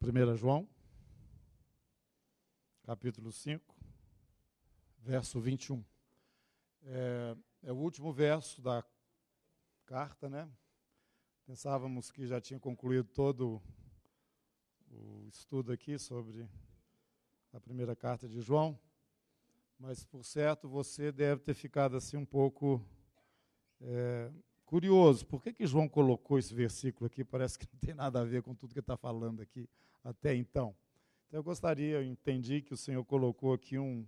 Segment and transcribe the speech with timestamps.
[0.00, 0.68] 1 João,
[2.84, 3.74] capítulo 5,
[5.00, 5.84] verso 21.
[6.84, 8.84] É, é o último verso da
[9.84, 10.48] carta, né?
[11.44, 13.60] Pensávamos que já tinha concluído todo
[14.88, 16.48] o estudo aqui sobre
[17.52, 18.78] a primeira carta de João,
[19.80, 22.80] mas por certo você deve ter ficado assim um pouco
[23.80, 24.30] é,
[24.68, 25.24] curioso.
[25.24, 27.24] Por que, que João colocou esse versículo aqui?
[27.24, 29.66] Parece que não tem nada a ver com tudo que está falando aqui
[30.04, 30.76] até então.
[31.26, 34.06] Então eu gostaria, eu entendi que o Senhor colocou aqui um,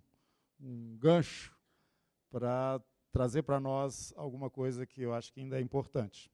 [0.60, 1.56] um gancho
[2.30, 2.78] para
[3.10, 6.30] trazer para nós alguma coisa que eu acho que ainda é importante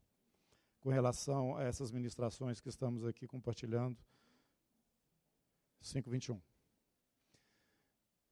[0.80, 3.96] com relação a essas ministrações que estamos aqui compartilhando.
[5.80, 6.40] 5:21.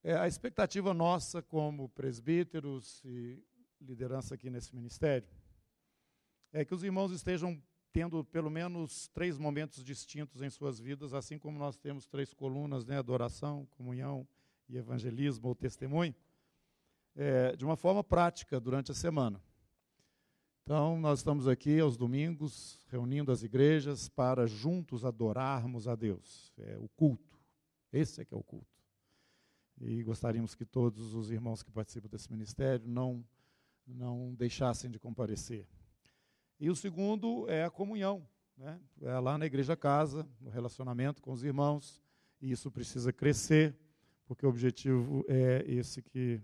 [0.03, 3.41] É, a expectativa nossa como presbíteros e
[3.79, 5.44] liderança aqui nesse ministério
[6.55, 11.37] é que os irmãos estejam tendo pelo menos três momentos distintos em suas vidas, assim
[11.37, 14.25] como nós temos três colunas, né, adoração, comunhão
[14.69, 16.15] e evangelismo ou testemunho,
[17.13, 19.41] é, de uma forma prática durante a semana.
[20.63, 26.53] Então, nós estamos aqui aos domingos, reunindo as igrejas para juntos adorarmos a Deus.
[26.57, 27.37] É o culto.
[27.91, 28.81] Esse é que é o culto.
[29.81, 33.25] E gostaríamos que todos os irmãos que participam desse ministério não,
[33.85, 35.67] não deixassem de comparecer.
[36.59, 38.25] E o segundo é a comunhão,
[38.57, 38.79] né?
[39.01, 42.01] é lá na igreja casa, no relacionamento com os irmãos,
[42.41, 43.75] e isso precisa crescer,
[44.25, 46.41] porque o objetivo é esse que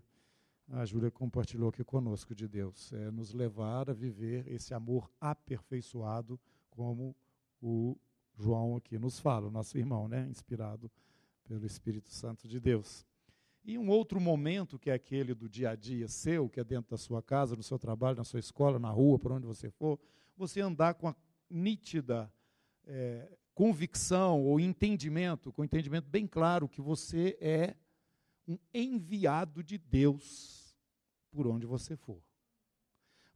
[0.70, 6.40] a Júlia compartilhou aqui conosco de Deus, é nos levar a viver esse amor aperfeiçoado,
[6.70, 7.16] como
[7.62, 7.98] o
[8.38, 10.28] João aqui nos fala, o nosso irmão, né?
[10.30, 10.92] inspirado
[11.46, 13.06] pelo Espírito Santo de Deus.
[13.64, 16.92] E um outro momento, que é aquele do dia a dia seu, que é dentro
[16.92, 20.00] da sua casa, no seu trabalho, na sua escola, na rua, por onde você for,
[20.36, 21.16] você andar com a
[21.50, 22.32] nítida
[22.86, 27.76] é, convicção ou entendimento, com entendimento bem claro que você é
[28.48, 30.76] um enviado de Deus
[31.30, 32.22] por onde você for.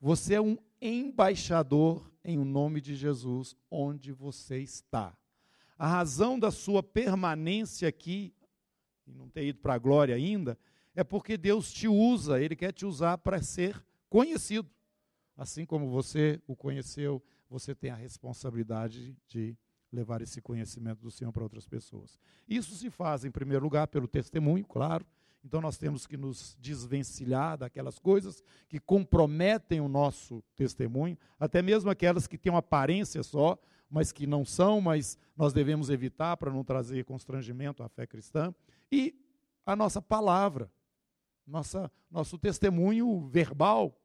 [0.01, 5.16] Você é um embaixador em o nome de Jesus onde você está.
[5.77, 8.33] A razão da sua permanência aqui
[9.07, 10.57] e não ter ido para a glória ainda,
[10.95, 14.69] é porque Deus te usa, Ele quer te usar para ser conhecido.
[15.38, 19.57] Assim como você o conheceu, você tem a responsabilidade de
[19.91, 22.17] levar esse conhecimento do Senhor para outras pessoas.
[22.47, 25.05] Isso se faz, em primeiro lugar, pelo testemunho, claro.
[25.44, 31.89] Então nós temos que nos desvencilhar daquelas coisas que comprometem o nosso testemunho, até mesmo
[31.89, 33.57] aquelas que têm uma aparência só,
[33.89, 38.53] mas que não são, mas nós devemos evitar para não trazer constrangimento à fé cristã
[38.91, 39.16] e
[39.66, 40.72] a nossa palavra,
[41.46, 44.00] nossa, nosso testemunho verbal,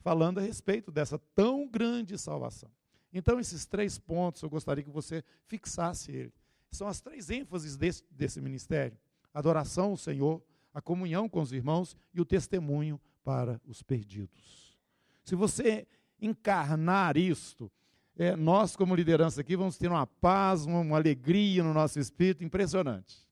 [0.00, 2.70] falando a respeito dessa tão grande salvação.
[3.12, 6.34] Então, esses três pontos eu gostaria que você fixasse ele.
[6.70, 8.98] São as três ênfases desse, desse ministério:
[9.32, 14.76] adoração ao Senhor, a comunhão com os irmãos e o testemunho para os perdidos.
[15.24, 15.86] Se você
[16.20, 17.70] encarnar isto,
[18.16, 22.44] é, nós, como liderança aqui, vamos ter uma paz, uma, uma alegria no nosso espírito
[22.44, 23.25] impressionante.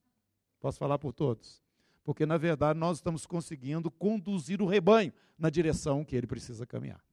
[0.64, 1.62] Posso falar por todos?
[2.02, 7.04] Porque, na verdade, nós estamos conseguindo conduzir o rebanho na direção que ele precisa caminhar.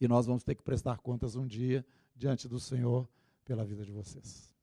[0.00, 1.84] E nós vamos ter que prestar contas um dia
[2.16, 3.06] diante do Senhor
[3.44, 4.56] pela vida de vocês.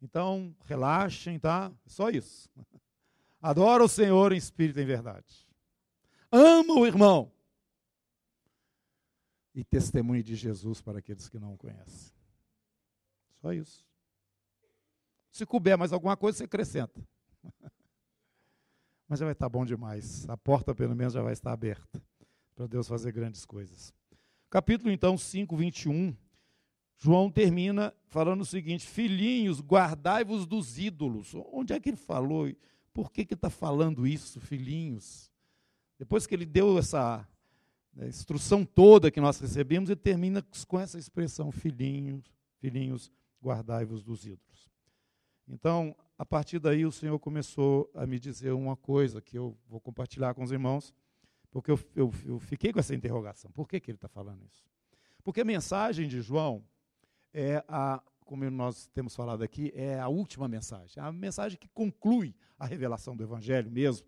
[0.00, 1.70] Então, relaxem, tá?
[1.84, 2.48] Só isso.
[3.42, 5.46] Adora o Senhor em espírito e em verdade.
[6.32, 7.30] Ama o irmão.
[9.54, 12.14] E testemunhe de Jesus para aqueles que não o conhecem.
[13.42, 13.87] Só isso.
[15.30, 17.00] Se couber mais alguma coisa, você acrescenta.
[19.08, 20.28] Mas já vai estar bom demais.
[20.28, 22.02] A porta, pelo menos, já vai estar aberta
[22.54, 23.94] para Deus fazer grandes coisas.
[24.50, 26.14] Capítulo, então, 5, 21.
[26.98, 31.34] João termina falando o seguinte: Filhinhos, guardai-vos dos ídolos.
[31.52, 32.52] Onde é que ele falou?
[32.92, 35.30] Por que, está falando isso, filhinhos?
[35.98, 37.26] Depois que ele deu essa
[37.94, 42.24] né, instrução toda que nós recebemos, ele termina com essa expressão: Filhinhos,
[42.58, 44.47] filhinhos, guardai-vos dos ídolos.
[45.48, 49.80] Então, a partir daí, o Senhor começou a me dizer uma coisa que eu vou
[49.80, 50.92] compartilhar com os irmãos,
[51.50, 53.50] porque eu, eu, eu fiquei com essa interrogação.
[53.50, 54.64] Por que, que ele está falando isso?
[55.24, 56.62] Porque a mensagem de João
[57.32, 60.94] é a, como nós temos falado aqui, é a última mensagem.
[60.96, 64.06] É a mensagem que conclui a revelação do Evangelho mesmo.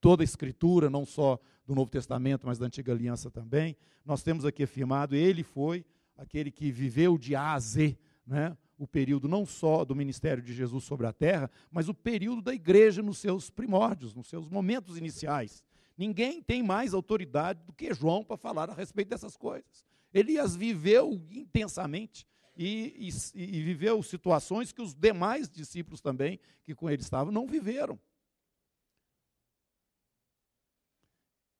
[0.00, 3.76] Toda a Escritura, não só do Novo Testamento, mas da Antiga Aliança também.
[4.04, 5.84] Nós temos aqui afirmado, ele foi
[6.16, 7.96] aquele que viveu de A a Z,
[8.26, 8.56] né?
[8.82, 12.52] O período não só do ministério de Jesus sobre a terra, mas o período da
[12.52, 15.62] igreja nos seus primórdios, nos seus momentos iniciais.
[15.96, 19.86] Ninguém tem mais autoridade do que João para falar a respeito dessas coisas.
[20.12, 22.26] Ele as viveu intensamente.
[22.56, 27.46] e, e, e viveu situações que os demais discípulos também, que com ele estavam, não
[27.46, 27.96] viveram.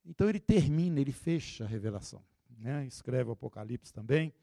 [0.04, 2.20] Então ele termina, ele fecha a revelação.
[2.58, 2.84] Né?
[2.84, 4.34] Escreve o Apocalipse também.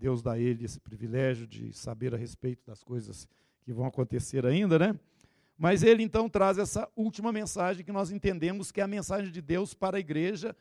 [0.00, 3.28] Deus dá a ele esse privilégio de saber a respeito das coisas
[3.60, 4.98] que vão acontecer ainda, né?
[5.58, 9.42] Mas ele então traz essa última mensagem que nós entendemos que é a mensagem de
[9.42, 10.56] Deus para a igreja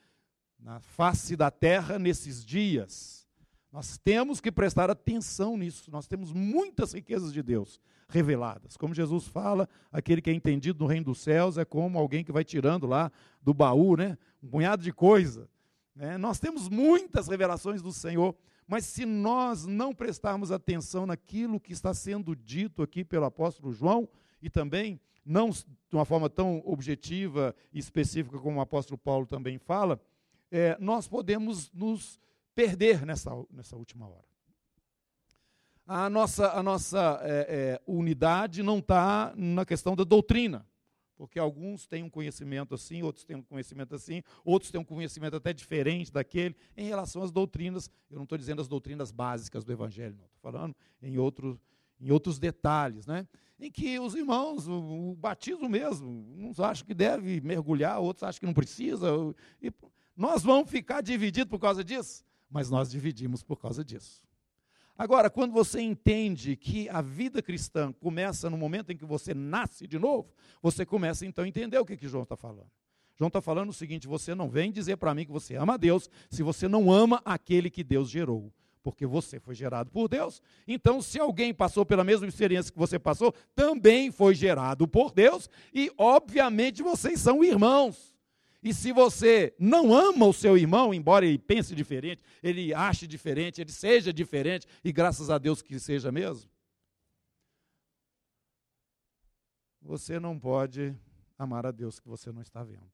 [0.59, 3.25] na face da terra nesses dias.
[3.71, 5.89] Nós temos que prestar atenção nisso.
[5.89, 8.75] Nós temos muitas riquezas de Deus reveladas.
[8.75, 12.31] Como Jesus fala, aquele que é entendido no reino dos céus é como alguém que
[12.33, 13.09] vai tirando lá
[13.41, 14.17] do baú, né?
[14.43, 15.47] Um punhado de coisa.
[15.95, 16.17] Né?
[16.17, 18.35] Nós temos muitas revelações do Senhor,
[18.69, 24.07] mas se nós não prestarmos atenção naquilo que está sendo dito aqui pelo apóstolo João,
[24.43, 29.57] e também, não de uma forma tão objetiva e específica como o apóstolo Paulo também
[29.57, 29.99] fala,
[30.51, 32.19] é, nós podemos nos
[32.53, 34.29] perder nessa, nessa última hora.
[35.87, 40.63] A nossa, a nossa é, é, unidade não está na questão da doutrina,
[41.19, 45.35] porque alguns têm um conhecimento assim, outros têm um conhecimento assim, outros têm um conhecimento
[45.35, 47.91] até diferente daquele em relação às doutrinas.
[48.09, 50.23] Eu não estou dizendo as doutrinas básicas do Evangelho, não.
[50.23, 50.73] Estou falando
[51.03, 51.59] em, outro,
[51.99, 53.27] em outros detalhes, né?
[53.59, 56.07] em que os irmãos, o, o batismo mesmo,
[56.37, 59.09] uns acham que deve mergulhar, outros acham que não precisa.
[59.61, 59.73] E
[60.15, 62.23] nós vamos ficar divididos por causa disso?
[62.49, 64.23] Mas nós dividimos por causa disso.
[64.99, 69.87] Agora, quando você entende que a vida cristã começa no momento em que você nasce
[69.87, 70.27] de novo,
[70.61, 72.69] você começa então a entender o que, que João está falando.
[73.15, 75.77] João está falando o seguinte: você não vem dizer para mim que você ama a
[75.77, 78.51] Deus se você não ama aquele que Deus gerou
[78.83, 80.41] porque você foi gerado por Deus.
[80.67, 85.49] Então, se alguém passou pela mesma experiência que você passou, também foi gerado por Deus,
[85.73, 88.08] e obviamente vocês são irmãos.
[88.61, 93.61] E se você não ama o seu irmão, embora ele pense diferente, ele ache diferente,
[93.61, 96.49] ele seja diferente, e graças a Deus que seja mesmo,
[99.81, 100.93] você não pode
[101.37, 102.91] amar a Deus que você não está vendo.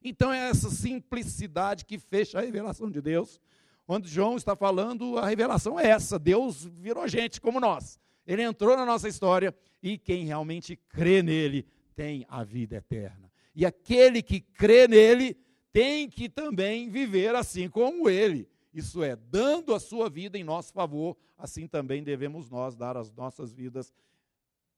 [0.00, 3.40] Então é essa simplicidade que fecha a revelação de Deus
[3.84, 8.00] quando João está falando, a revelação é essa: Deus virou gente como nós.
[8.26, 13.21] Ele entrou na nossa história e quem realmente crê nele tem a vida eterna.
[13.54, 15.36] E aquele que crê nele
[15.72, 18.48] tem que também viver assim como ele.
[18.72, 23.12] Isso é, dando a sua vida em nosso favor, assim também devemos nós dar as
[23.12, 23.92] nossas vidas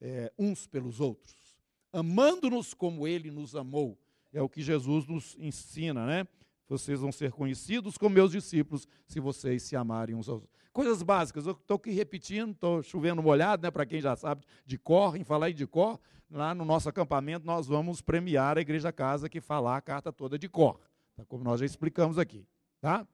[0.01, 1.57] é, uns pelos outros,
[1.93, 3.99] amando-nos como ele nos amou.
[4.33, 6.27] É o que Jesus nos ensina, né?
[6.69, 10.55] Vocês vão ser conhecidos como meus discípulos se vocês se amarem uns aos outros.
[10.73, 14.77] Coisas básicas, eu estou aqui repetindo, estou chovendo molhado, né, para quem já sabe de
[14.77, 16.01] cor, em falar de cor,
[16.31, 20.39] lá no nosso acampamento nós vamos premiar a Igreja Casa que falar a carta toda
[20.39, 20.81] de cor,
[21.17, 21.25] tá?
[21.25, 22.47] como nós já explicamos aqui.
[22.81, 23.07] Tá?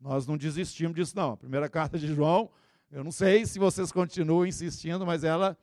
[0.00, 1.32] Nós não desistimos disso, não.
[1.32, 2.50] A primeira carta de João,
[2.90, 5.56] eu não sei se vocês continuam insistindo, mas ela,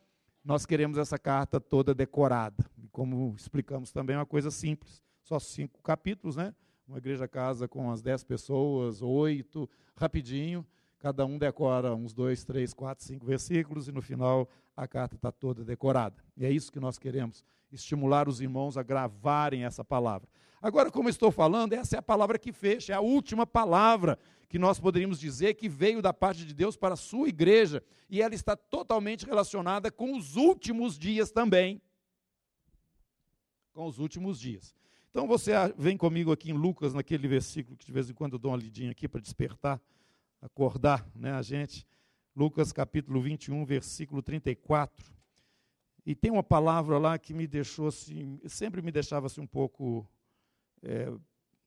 [0.44, 2.66] nós queremos essa carta toda decorada.
[2.78, 6.54] E como explicamos também, é uma coisa simples, só cinco capítulos, né?
[6.88, 10.66] uma igreja casa com as dez pessoas, oito, rapidinho,
[11.02, 15.32] cada um decora uns dois, três, quatro, cinco versículos e no final a carta está
[15.32, 16.24] toda decorada.
[16.38, 20.30] E é isso que nós queremos, estimular os irmãos a gravarem essa palavra.
[20.62, 24.60] Agora, como estou falando, essa é a palavra que fecha, é a última palavra que
[24.60, 28.36] nós poderíamos dizer que veio da parte de Deus para a sua igreja, e ela
[28.36, 31.82] está totalmente relacionada com os últimos dias também.
[33.74, 34.76] Com os últimos dias.
[35.10, 38.40] Então você vem comigo aqui em Lucas, naquele versículo que de vez em quando eu
[38.40, 39.82] dou uma lidinha aqui para despertar,
[40.42, 41.86] acordar né, a gente.
[42.36, 45.14] Lucas capítulo 21, versículo 34.
[46.06, 50.08] E tem uma palavra lá que me deixou assim, sempre me deixava assim um pouco
[50.82, 51.12] é,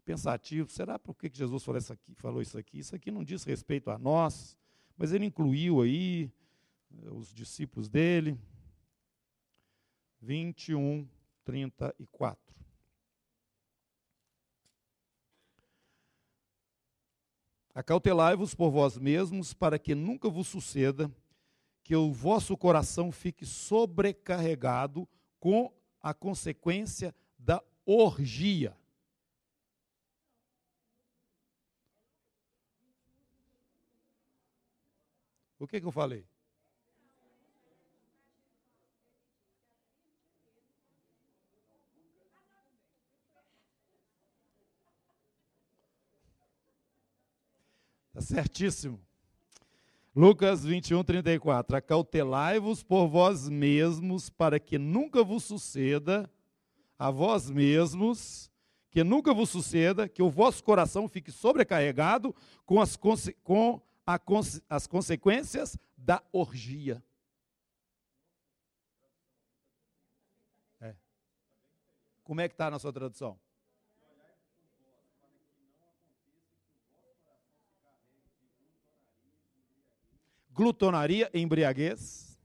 [0.04, 0.70] pensativo.
[0.70, 2.78] Será por que Jesus falou isso, aqui, falou isso aqui?
[2.78, 4.56] Isso aqui não diz respeito a nós,
[4.96, 6.30] mas ele incluiu aí
[6.90, 8.38] eh, os discípulos dele.
[10.20, 11.06] 21,
[11.44, 12.43] 34.
[17.74, 21.10] Acautelai-vos por vós mesmos, para que nunca vos suceda
[21.82, 25.08] que o vosso coração fique sobrecarregado
[25.40, 28.76] com a consequência da orgia.
[35.58, 36.26] O que, que eu falei?
[48.14, 49.00] Está certíssimo.
[50.14, 51.76] Lucas 21, 34.
[51.76, 56.30] Acautelai-vos por vós mesmos, para que nunca vos suceda,
[56.96, 58.48] a vós mesmos,
[58.88, 62.32] que nunca vos suceda, que o vosso coração fique sobrecarregado
[62.64, 62.96] com, as,
[63.42, 63.80] com
[64.68, 67.02] as consequências da orgia.
[70.80, 70.94] É.
[72.22, 73.36] Como é que está na sua tradução?
[80.54, 82.38] Glutonaria, embriaguez.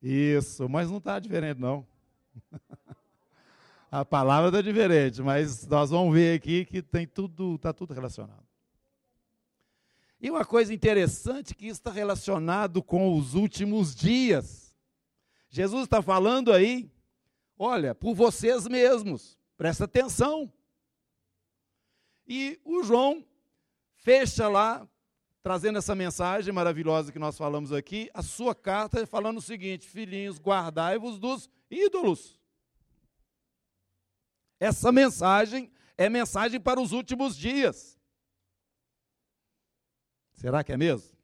[0.00, 1.84] Isso, mas não está diferente, não.
[3.90, 8.46] A palavra está diferente, mas nós vamos ver aqui que tem tudo, está tudo relacionado.
[10.20, 14.74] E uma coisa interessante que está relacionado com os últimos dias.
[15.48, 16.92] Jesus está falando aí,
[17.58, 20.52] olha, por vocês mesmos, presta atenção.
[22.28, 23.26] E o João
[23.94, 24.86] fecha lá,
[25.42, 30.38] trazendo essa mensagem maravilhosa que nós falamos aqui, a sua carta falando o seguinte: Filhinhos,
[30.38, 32.38] guardai-vos dos ídolos.
[34.60, 37.98] Essa mensagem é mensagem para os últimos dias.
[40.32, 41.16] Será que é mesmo?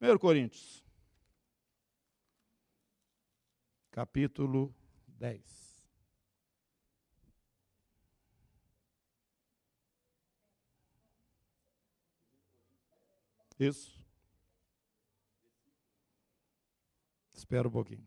[0.00, 0.84] 1 Coríntios,
[3.90, 4.72] capítulo
[5.08, 5.67] 10.
[13.58, 13.98] Isso.
[17.34, 18.06] Espera um pouquinho.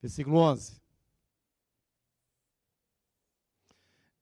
[0.00, 0.80] Versículo 11.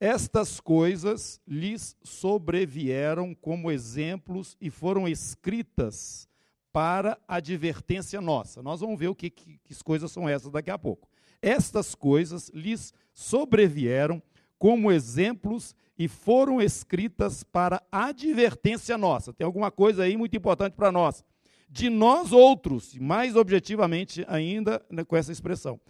[0.00, 6.28] Estas coisas lhes sobrevieram como exemplos e foram escritas
[6.72, 8.62] para advertência nossa.
[8.62, 11.08] Nós vamos ver o que, que, que coisas são essas daqui a pouco.
[11.42, 14.22] Estas coisas lhes sobrevieram
[14.58, 19.32] como exemplos e foram escritas para advertência nossa.
[19.32, 21.24] Tem alguma coisa aí muito importante para nós
[21.68, 25.80] de nós outros, mais objetivamente ainda né, com essa expressão,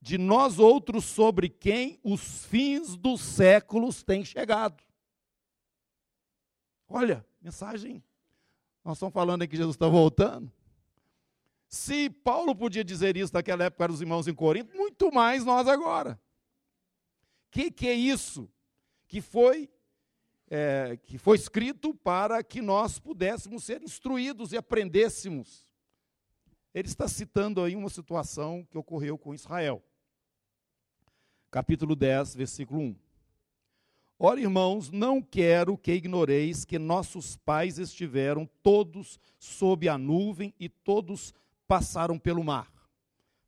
[0.00, 4.82] de nós outros sobre quem os fins dos séculos têm chegado.
[6.88, 8.02] Olha, mensagem.
[8.84, 10.50] Nós estamos falando aí que Jesus está voltando.
[11.68, 15.66] Se Paulo podia dizer isso naquela época para os irmãos em Corinto, muito mais nós
[15.66, 16.20] agora.
[17.48, 18.48] O que, que é isso?
[19.06, 19.70] Que foi
[20.48, 25.66] é, que foi escrito para que nós pudéssemos ser instruídos e aprendêssemos.
[26.72, 29.82] Ele está citando aí uma situação que ocorreu com Israel.
[31.50, 32.96] Capítulo 10, versículo 1.
[34.18, 40.68] Ora, irmãos, não quero que ignoreis que nossos pais estiveram todos sob a nuvem e
[40.68, 41.34] todos
[41.66, 42.72] passaram pelo mar.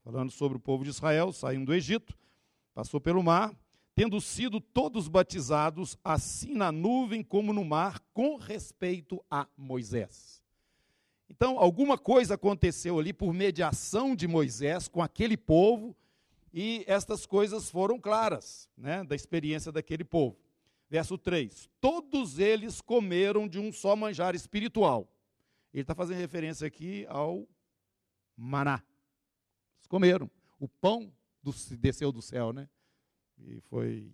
[0.02, 2.16] Falando sobre o povo de Israel, saindo do Egito,
[2.74, 3.54] passou pelo mar,
[3.98, 10.40] tendo sido todos batizados, assim na nuvem como no mar, com respeito a Moisés.
[11.28, 15.96] Então, alguma coisa aconteceu ali por mediação de Moisés com aquele povo,
[16.54, 20.38] e estas coisas foram claras, né, da experiência daquele povo.
[20.88, 25.08] Verso 3: Todos eles comeram de um só manjar espiritual.
[25.74, 27.48] Ele está fazendo referência aqui ao
[28.36, 28.80] maná.
[29.78, 30.30] Eles comeram.
[30.60, 31.12] O pão
[31.42, 32.68] do, desceu do céu, né?
[33.40, 34.12] E foi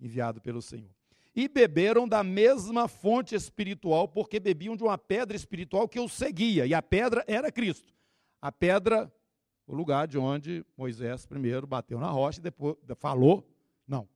[0.00, 0.90] enviado pelo Senhor.
[1.34, 6.66] E beberam da mesma fonte espiritual, porque bebiam de uma pedra espiritual que os seguia,
[6.66, 7.94] e a pedra era Cristo.
[8.40, 9.10] A pedra,
[9.66, 13.48] o lugar de onde Moisés primeiro bateu na rocha e depois falou.
[13.86, 14.06] Não.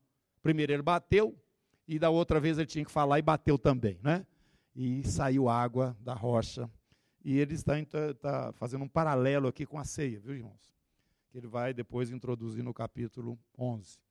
[0.43, 1.35] Primeiro ele bateu,
[1.89, 4.27] e da outra vez ele tinha que falar e bateu também, né?
[4.75, 6.71] E saiu água da rocha.
[7.25, 10.71] E ele está, está fazendo um paralelo aqui com a ceia, viu, irmãos?
[11.31, 14.06] Que ele vai depois introduzir no capítulo 11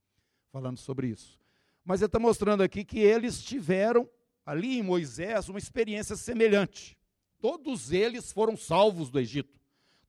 [0.56, 1.38] falando sobre isso.
[1.84, 4.10] Mas ele está mostrando aqui que eles tiveram
[4.46, 6.98] ali em Moisés uma experiência semelhante.
[7.42, 9.60] Todos eles foram salvos do Egito.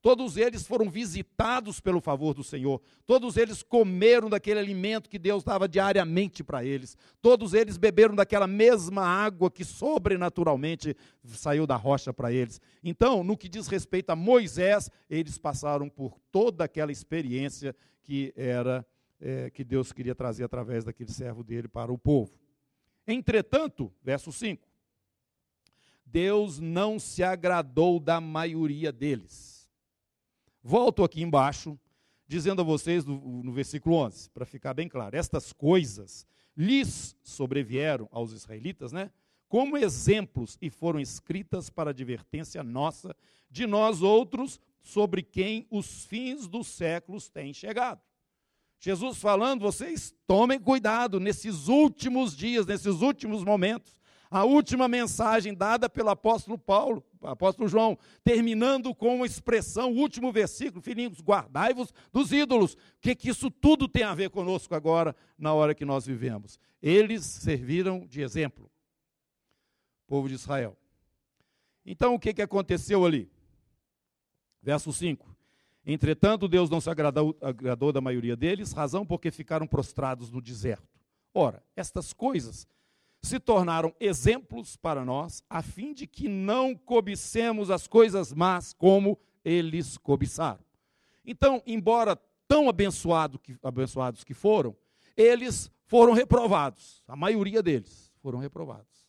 [0.01, 2.81] Todos eles foram visitados pelo favor do Senhor.
[3.05, 6.95] Todos eles comeram daquele alimento que Deus dava diariamente para eles.
[7.21, 12.61] Todos eles beberam daquela mesma água que sobrenaturalmente saiu da rocha para eles.
[12.81, 18.85] Então, no que diz respeito a Moisés, eles passaram por toda aquela experiência que era
[19.19, 22.31] é, que Deus queria trazer através daquele servo dele para o povo.
[23.07, 24.67] Entretanto, verso 5:
[26.05, 29.69] Deus não se agradou da maioria deles.
[30.63, 31.79] Volto aqui embaixo,
[32.27, 38.07] dizendo a vocês no, no versículo 11, para ficar bem claro: estas coisas lhes sobrevieram
[38.11, 39.11] aos israelitas, né?
[39.47, 43.15] Como exemplos e foram escritas para advertência nossa
[43.49, 48.01] de nós outros sobre quem os fins dos séculos têm chegado.
[48.79, 53.97] Jesus falando, vocês tomem cuidado nesses últimos dias, nesses últimos momentos.
[54.29, 60.31] A última mensagem dada pelo apóstolo Paulo, apóstolo João, terminando com uma expressão, o último
[60.33, 62.73] versículo, filhinhos, guardai-vos dos ídolos.
[62.73, 66.59] O que, que isso tudo tem a ver conosco agora, na hora que nós vivemos?
[66.81, 68.69] Eles serviram de exemplo,
[70.05, 70.77] povo de Israel.
[71.85, 73.31] Então, o que, que aconteceu ali?
[74.61, 75.36] Verso 5.
[75.89, 80.99] Entretanto, Deus não se agradou, agradou da maioria deles, razão porque ficaram prostrados no deserto.
[81.33, 82.67] Ora, estas coisas
[83.21, 89.17] se tornaram exemplos para nós, a fim de que não cobicemos as coisas más como
[89.45, 90.59] eles cobiçaram.
[91.25, 92.17] Então, embora
[92.49, 94.75] tão abençoado que, abençoados que foram,
[95.15, 97.01] eles foram reprovados.
[97.07, 99.07] A maioria deles foram reprovados.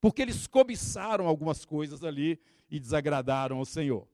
[0.00, 4.06] Porque eles cobiçaram algumas coisas ali e desagradaram ao Senhor.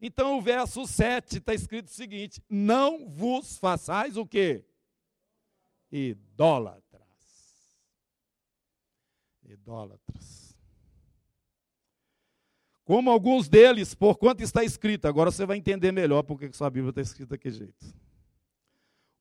[0.00, 4.64] Então, o verso 7 está escrito o seguinte: Não vos façais o quê?
[5.92, 7.00] Idólatras.
[9.44, 10.56] Idólatras.
[12.84, 16.90] Como alguns deles, por quanto está escrito, agora você vai entender melhor porque sua Bíblia
[16.90, 17.94] está escrita daquele jeito.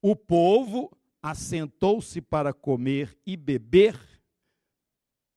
[0.01, 4.00] O povo assentou-se para comer e beber,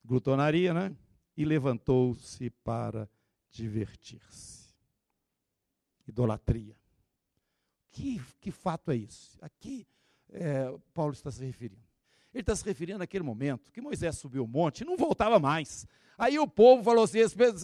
[0.05, 0.97] glutonaria, né?
[1.37, 3.11] E levantou-se para
[3.51, 4.62] divertir-se
[6.13, 6.77] idolatria.
[7.91, 9.37] Que, que fato é isso?
[9.41, 9.87] Aqui
[10.31, 11.83] é, Paulo está se referindo.
[12.33, 15.87] Ele está se referindo naquele momento que Moisés subiu o monte e não voltava mais.
[16.17, 17.19] Aí o povo falou assim: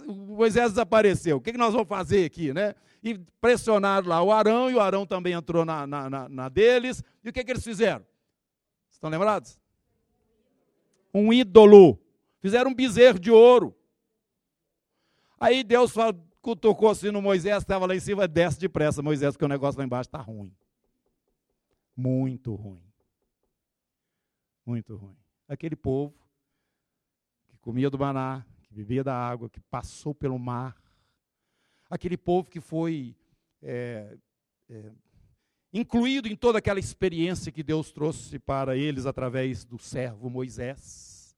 [0.06, 2.52] Moisés desapareceu, o que, que nós vamos fazer aqui?
[2.52, 2.74] Né?
[3.02, 7.02] E pressionaram lá o Arão, e o Arão também entrou na, na, na, na deles.
[7.24, 8.04] E o que, que eles fizeram?
[8.90, 9.58] Estão lembrados?
[11.14, 11.98] Um ídolo.
[12.40, 13.74] Fizeram um bezerro de ouro.
[15.40, 19.44] Aí Deus falou, cutucou assim no Moisés, estava lá em cima, desce depressa, Moisés, porque
[19.44, 20.50] o negócio lá embaixo está ruim.
[21.94, 22.82] Muito ruim.
[24.64, 25.16] Muito ruim.
[25.46, 26.14] Aquele povo
[27.50, 30.74] que comia do maná, que bebia da água, que passou pelo mar.
[31.90, 33.14] Aquele povo que foi
[33.60, 34.16] é,
[34.70, 34.90] é,
[35.70, 41.36] incluído em toda aquela experiência que Deus trouxe para eles através do servo Moisés.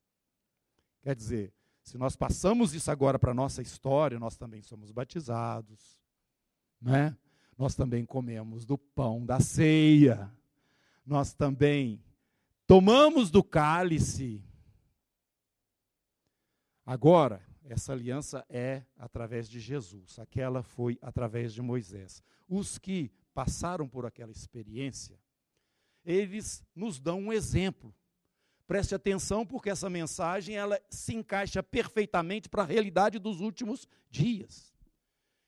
[1.02, 1.52] Quer dizer,
[1.90, 6.00] se nós passamos isso agora para a nossa história, nós também somos batizados,
[6.80, 7.16] né?
[7.58, 10.32] nós também comemos do pão da ceia,
[11.04, 12.00] nós também
[12.64, 14.40] tomamos do cálice.
[16.86, 22.22] Agora, essa aliança é através de Jesus, aquela foi através de Moisés.
[22.48, 25.18] Os que passaram por aquela experiência,
[26.04, 27.92] eles nos dão um exemplo
[28.70, 34.72] Preste atenção porque essa mensagem ela se encaixa perfeitamente para a realidade dos últimos dias.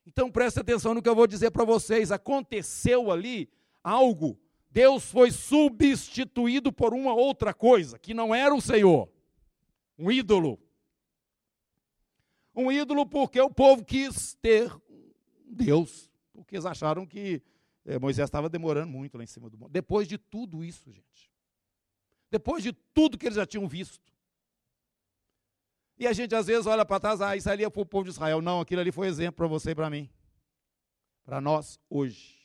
[0.04, 2.10] Então preste atenção no que eu vou dizer para vocês.
[2.10, 3.48] Aconteceu ali
[3.80, 4.36] algo.
[4.68, 9.08] Deus foi substituído por uma outra coisa, que não era o Senhor.
[9.96, 10.58] Um ídolo.
[12.52, 14.68] Um ídolo porque o povo quis ter
[15.46, 16.10] Deus.
[16.32, 17.40] Porque eles acharam que
[17.84, 19.70] eh, Moisés estava demorando muito lá em cima do monte.
[19.70, 21.31] Depois de tudo isso, gente
[22.32, 24.10] depois de tudo que eles já tinham visto.
[25.98, 28.04] E a gente às vezes olha para trás, ah, isso ali é para o povo
[28.04, 28.40] de Israel.
[28.40, 30.08] Não, aquilo ali foi exemplo para você e para mim.
[31.24, 32.40] Para nós hoje.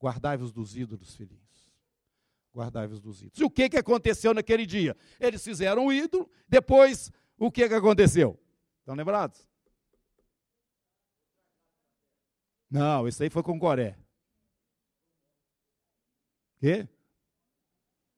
[0.00, 1.72] Guardai-vos dos ídolos, filhinhos.
[2.54, 3.40] Guardai-vos dos ídolos.
[3.40, 4.96] E o que, que aconteceu naquele dia?
[5.18, 8.38] Eles fizeram o ídolo, depois o que, que aconteceu?
[8.78, 9.48] Estão lembrados?
[12.70, 13.98] Não, isso aí foi com Coré.
[16.60, 16.88] Quê?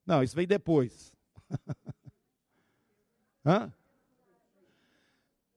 [0.07, 1.12] Não, isso veio depois.
[3.45, 3.73] Hã?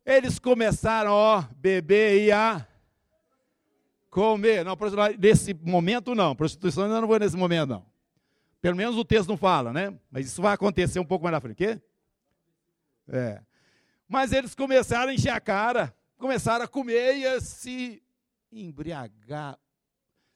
[0.05, 2.65] Eles começaram, ó, beber e a
[4.09, 4.65] comer.
[4.65, 4.75] Não,
[5.19, 6.35] nesse momento não.
[6.35, 7.85] Prostituição ainda não foi nesse momento, não.
[8.59, 9.93] Pelo menos o texto não fala, né?
[10.11, 11.57] Mas isso vai acontecer um pouco mais na frente.
[11.57, 11.81] Quê?
[13.07, 13.41] É.
[14.07, 18.01] Mas eles começaram a encher a cara, começaram a comer e a se
[18.51, 19.57] embriagar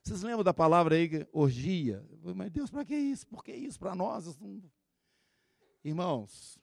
[0.03, 2.05] vocês lembram da palavra aí, orgia?
[2.35, 3.25] Mas Deus, para que isso?
[3.25, 4.37] Por que isso para nós?
[5.81, 6.59] Irmãos,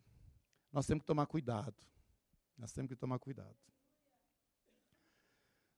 [0.70, 1.74] nós temos que tomar cuidado.
[2.58, 3.56] Nós temos que tomar cuidado.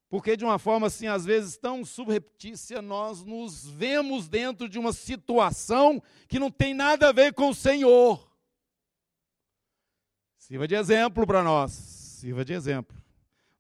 [0.08, 4.92] Porque de uma forma assim, às vezes tão subreptícia, nós nos vemos dentro de uma
[4.92, 8.28] situação que não tem nada a ver com o Senhor.
[10.36, 11.70] Sirva de exemplo para nós.
[11.72, 13.00] Sirva de exemplo.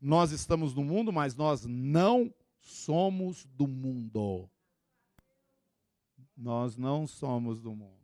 [0.00, 4.48] Nós estamos no mundo, mas nós não somos do mundo.
[6.36, 8.02] Nós não somos do mundo.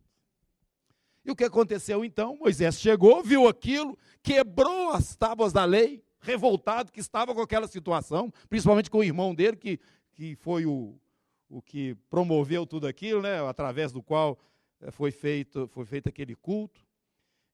[1.24, 2.36] E o que aconteceu então?
[2.36, 8.32] Moisés chegou, viu aquilo, quebrou as tábuas da lei, revoltado que estava com aquela situação,
[8.48, 9.78] principalmente com o irmão dele, que,
[10.12, 10.98] que foi o,
[11.48, 14.38] o que promoveu tudo aquilo, né, através do qual
[14.80, 16.80] eh, foi feito, foi feito aquele culto.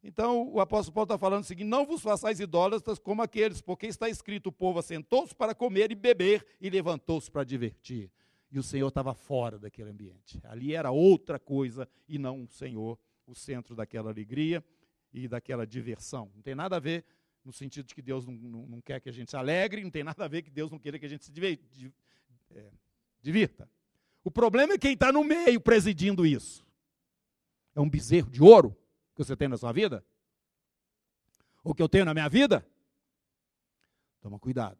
[0.06, 3.86] Então, o apóstolo Paulo está falando o seguinte: não vos façais idólatras como aqueles, porque
[3.86, 8.10] está escrito: o povo assentou-se para comer e beber e levantou-se para divertir.
[8.52, 10.38] E o Senhor estava fora daquele ambiente.
[10.44, 14.62] Ali era outra coisa e não o Senhor, o centro daquela alegria
[15.10, 16.30] e daquela diversão.
[16.34, 17.02] Não tem nada a ver
[17.42, 19.90] no sentido de que Deus não, não, não quer que a gente se alegre, não
[19.90, 21.32] tem nada a ver que Deus não queira que a gente se
[22.54, 22.70] é,
[23.22, 23.68] divirta.
[24.22, 26.64] O problema é quem está no meio presidindo isso.
[27.74, 28.76] É um bezerro de ouro
[29.14, 30.04] que você tem na sua vida?
[31.62, 32.66] O que eu tenho na minha vida?
[34.20, 34.78] Toma cuidado.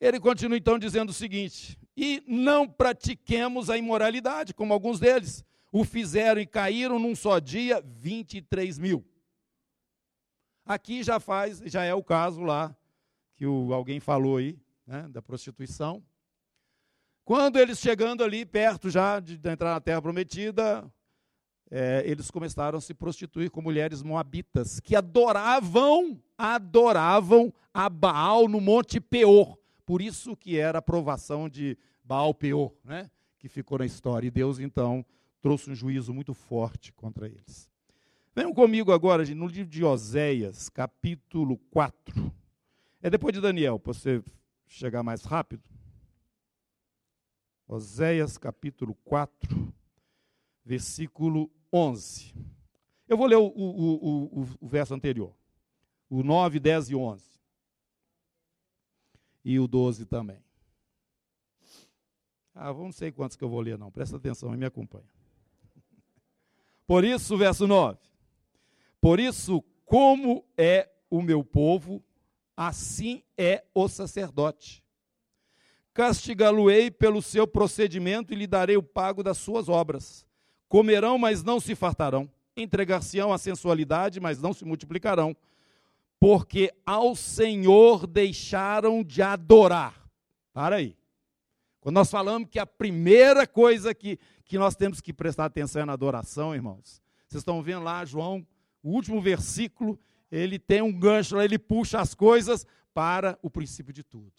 [0.00, 5.84] Ele continua então dizendo o seguinte: e não pratiquemos a imoralidade, como alguns deles o
[5.84, 9.04] fizeram e caíram num só dia 23 mil.
[10.64, 12.74] Aqui já faz, já é o caso lá
[13.34, 16.02] que o, alguém falou aí, né, da prostituição.
[17.24, 20.90] Quando eles chegando ali perto já de, de entrar na terra prometida,
[21.70, 28.60] é, eles começaram a se prostituir com mulheres moabitas que adoravam, adoravam a Baal no
[28.60, 29.58] Monte Peor.
[29.84, 33.10] Por isso que era a aprovação de Baal Peor, né?
[33.38, 34.26] que ficou na história.
[34.26, 35.04] E Deus então
[35.40, 37.70] trouxe um juízo muito forte contra eles.
[38.34, 42.32] Venham comigo agora no livro de Oséias, capítulo 4.
[43.02, 44.22] É depois de Daniel, para você
[44.66, 45.62] chegar mais rápido.
[47.66, 49.72] Oséias, capítulo 4,
[50.64, 52.34] versículo 11.
[53.08, 55.34] Eu vou ler o, o, o, o, verso anterior.
[56.10, 57.24] O 9, 10 e 11.
[59.44, 60.42] E o 12 também.
[62.54, 63.90] Ah, não sei quantos que eu vou ler, não.
[63.90, 65.08] Presta atenção e me acompanha.
[66.86, 67.98] Por isso, verso 9.
[69.00, 72.02] Por isso, como é o meu povo,
[72.56, 74.84] assim é o sacerdote.
[75.94, 80.27] Castigá-lo-ei pelo seu procedimento e lhe darei o pago das suas obras
[80.68, 82.30] Comerão, mas não se fartarão.
[82.56, 85.36] Entregar-se-ão à sensualidade, mas não se multiplicarão.
[86.20, 90.08] Porque ao Senhor deixaram de adorar.
[90.52, 90.96] Para aí.
[91.80, 95.84] Quando nós falamos que a primeira coisa que, que nós temos que prestar atenção é
[95.84, 97.00] na adoração, irmãos.
[97.28, 98.46] Vocês estão vendo lá, João,
[98.82, 99.98] o último versículo,
[100.30, 104.32] ele tem um gancho ele puxa as coisas para o princípio de tudo.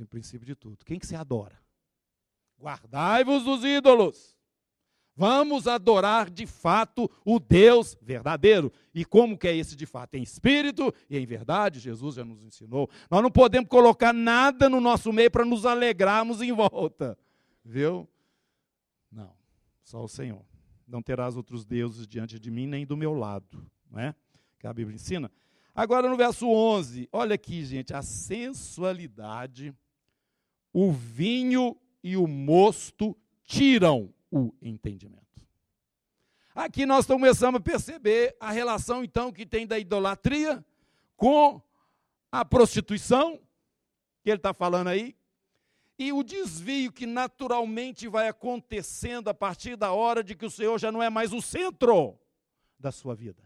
[0.00, 0.84] O princípio de tudo.
[0.84, 1.60] Quem que você adora?
[2.60, 4.36] Guardai-vos dos ídolos.
[5.18, 8.70] Vamos adorar de fato o Deus verdadeiro.
[8.94, 10.14] E como que é esse de fato?
[10.14, 12.90] Em espírito e em verdade, Jesus já nos ensinou.
[13.10, 17.18] Nós não podemos colocar nada no nosso meio para nos alegrarmos em volta.
[17.64, 18.06] Viu?
[19.10, 19.32] Não,
[19.82, 20.44] só o Senhor.
[20.86, 23.66] Não terás outros deuses diante de mim, nem do meu lado.
[23.90, 24.14] Não é?
[24.58, 25.30] Que a Bíblia ensina.
[25.74, 29.74] Agora no verso 11, olha aqui, gente, a sensualidade,
[30.72, 35.26] o vinho e o mosto tiram o entendimento.
[36.54, 40.64] Aqui nós começamos a perceber a relação, então, que tem da idolatria
[41.16, 41.60] com
[42.30, 43.40] a prostituição,
[44.22, 45.16] que ele está falando aí,
[45.98, 50.78] e o desvio que naturalmente vai acontecendo a partir da hora de que o Senhor
[50.78, 52.16] já não é mais o centro
[52.78, 53.42] da sua vida.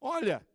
[0.00, 0.46] Olha,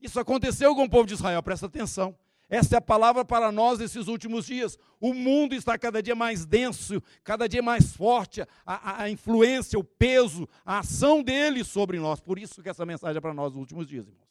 [0.00, 2.18] isso aconteceu com o povo de Israel, presta atenção.
[2.48, 4.78] Essa é a palavra para nós nesses últimos dias.
[5.00, 9.78] O mundo está cada dia mais denso, cada dia mais forte, a, a, a, influência,
[9.78, 12.20] o peso, a ação dele sobre nós.
[12.20, 14.26] Por isso que essa mensagem é para nós nos últimos dias, irmãos.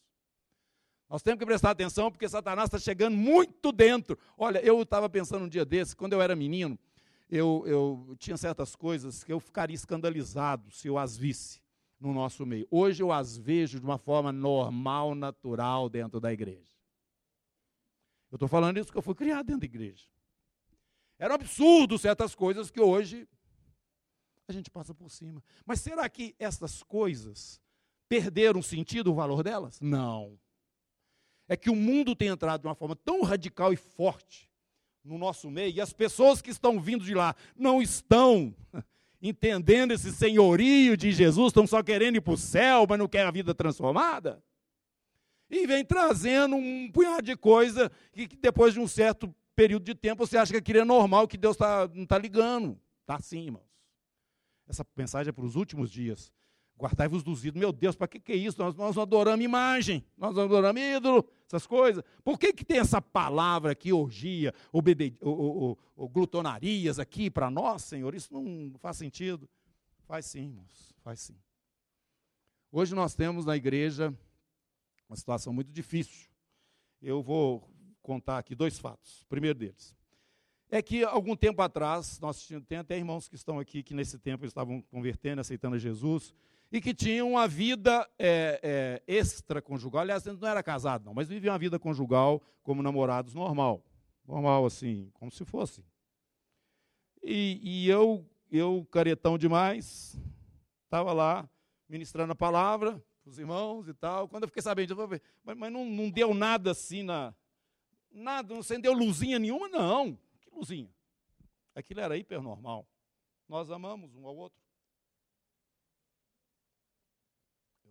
[1.09, 4.17] Nós temos que prestar atenção porque Satanás está chegando muito dentro.
[4.37, 6.79] Olha, eu estava pensando um dia desse, quando eu era menino,
[7.29, 11.59] eu, eu tinha certas coisas que eu ficaria escandalizado se eu as visse
[11.99, 12.67] no nosso meio.
[12.71, 16.74] Hoje eu as vejo de uma forma normal, natural dentro da igreja.
[18.35, 20.03] Eu estou falando isso porque eu fui criado dentro da igreja.
[21.17, 23.25] Era um absurdo certas coisas que hoje
[24.45, 25.41] a gente passa por cima.
[25.65, 27.61] Mas será que essas coisas
[28.09, 29.79] perderam o sentido, o valor delas?
[29.79, 30.37] Não.
[31.47, 34.51] É que o mundo tem entrado de uma forma tão radical e forte
[35.01, 38.53] no nosso meio, e as pessoas que estão vindo de lá não estão
[39.21, 43.29] entendendo esse senhorio de Jesus, estão só querendo ir para o céu, mas não querem
[43.29, 44.43] a vida transformada
[45.63, 49.95] e vem trazendo um punhado de coisa que, que depois de um certo período de
[49.95, 52.79] tempo você acha que aquilo é normal, que Deus tá, não está ligando.
[53.01, 53.63] Está sim, irmãos.
[54.67, 56.33] Essa mensagem é para os últimos dias.
[56.77, 57.61] Guardai-vos dos ídolos.
[57.61, 58.59] Meu Deus, para que, que é isso?
[58.59, 62.03] Nós, nós adoramos imagem, nós adoramos ídolo, essas coisas.
[62.23, 67.29] Por que, que tem essa palavra aqui, orgia, ou, bebê, ou, ou, ou glutonarias aqui
[67.29, 68.13] para nós, Senhor?
[68.13, 69.47] Isso não faz sentido.
[70.05, 71.37] Faz sim, irmãos, faz sim.
[72.71, 74.13] Hoje nós temos na igreja
[75.09, 76.29] uma situação muito difícil.
[77.01, 77.69] Eu vou
[78.01, 79.21] contar aqui dois fatos.
[79.21, 79.95] O primeiro deles.
[80.69, 84.45] é que algum tempo atrás, nós tem até irmãos que estão aqui que nesse tempo
[84.45, 86.33] estavam convertendo, aceitando a Jesus,
[86.71, 90.01] e que tinham uma vida é, é, extraconjugal.
[90.01, 93.83] Aliás, não era casado, não, mas viviam uma vida conjugal como namorados normal.
[94.27, 95.85] Normal, assim, como se fosse.
[97.23, 100.19] E, e eu, eu, caretão demais,
[100.83, 101.49] estava lá
[101.87, 104.29] ministrando a palavra os irmãos e tal.
[104.29, 107.33] Quando eu fiquei sabendo, eu falei, mas, mas não, não deu nada assim na.
[108.11, 110.15] Nada, não acendeu luzinha nenhuma, não.
[110.39, 110.93] Que luzinha?
[111.73, 112.87] Aquilo era hipernormal.
[113.47, 114.65] Nós amamos um ao outro.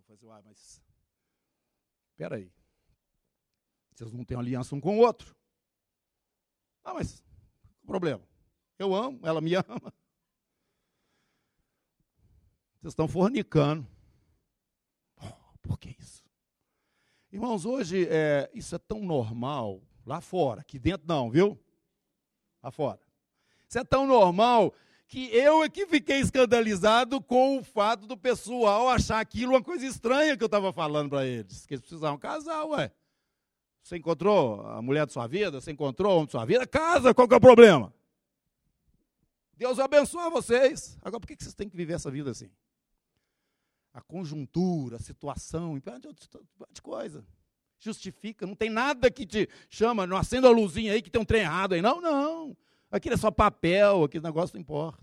[0.06, 0.82] fazer, ah, mas
[2.10, 2.52] espera aí.
[3.94, 5.34] Vocês não têm aliança um com o outro.
[6.82, 7.22] Ah, mas
[7.86, 8.26] problema?
[8.78, 9.92] Eu amo, ela me ama.
[12.80, 13.93] Vocês estão fornicando.
[15.64, 16.22] Por que isso?
[17.32, 21.58] Irmãos, hoje é, isso é tão normal lá fora, aqui dentro não, viu?
[22.62, 23.00] Lá fora.
[23.68, 24.72] Isso é tão normal
[25.08, 29.84] que eu é que fiquei escandalizado com o fato do pessoal achar aquilo uma coisa
[29.84, 31.66] estranha que eu estava falando para eles.
[31.66, 32.92] Que eles precisavam casar, ué.
[33.82, 35.60] Você encontrou a mulher de sua vida?
[35.60, 36.66] Você encontrou o homem de sua vida?
[36.66, 37.92] Casa, qual que é o problema?
[39.56, 40.98] Deus abençoe vocês.
[41.02, 42.50] Agora, por que vocês têm que viver essa vida assim?
[43.94, 45.80] A conjuntura, a situação,
[46.70, 47.24] de coisa.
[47.78, 51.24] Justifica, não tem nada que te chama, não acenda a luzinha aí que tem um
[51.24, 51.80] trem errado aí.
[51.80, 52.56] Não, não.
[52.90, 55.02] Aquilo é só papel, aquele negócio não importa.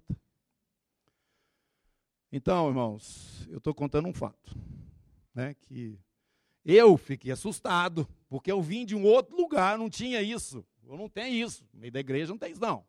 [2.32, 4.56] Então, irmãos, eu estou contando um fato,
[5.34, 6.00] né, que
[6.64, 10.66] eu fiquei assustado, porque eu vim de um outro lugar, não tinha isso.
[10.84, 11.66] Eu não tenho isso.
[11.74, 12.86] No meio da igreja não tem isso, não.